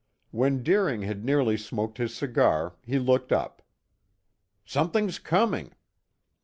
[0.31, 3.61] When Deering had nearly smoked his cigar he looked up.
[4.65, 5.73] "Something's coming!"